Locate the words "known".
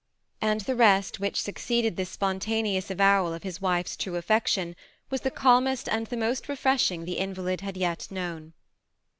8.09-8.53